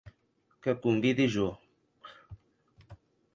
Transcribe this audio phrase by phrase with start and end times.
[0.67, 1.45] Que convidi jo.